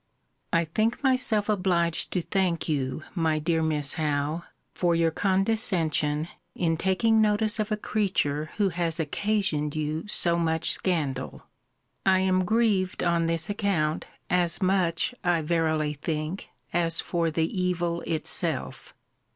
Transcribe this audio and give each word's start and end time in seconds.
I 0.51 0.65
think 0.65 1.03
myself 1.03 1.47
obliged 1.47 2.09
to 2.13 2.23
thank 2.23 2.67
you, 2.67 3.03
my 3.13 3.37
dear 3.37 3.61
Miss 3.61 3.93
Howe, 3.93 4.45
for 4.73 4.95
your 4.95 5.11
condescension, 5.11 6.27
in 6.55 6.75
taking 6.75 7.21
notice 7.21 7.59
of 7.59 7.71
a 7.71 7.77
creature 7.77 8.49
who 8.57 8.69
has 8.69 8.99
occasioned 8.99 9.75
you 9.75 10.07
so 10.07 10.39
much 10.39 10.71
scandal. 10.71 11.43
I 12.03 12.21
am 12.21 12.45
grieved 12.45 13.03
on 13.03 13.27
this 13.27 13.47
account, 13.47 14.07
as 14.27 14.59
much, 14.59 15.13
I 15.23 15.43
verily 15.43 15.93
think, 15.93 16.49
as 16.73 16.99
for 16.99 17.29
the 17.29 17.45
evil 17.61 18.01
itself. 18.07 18.95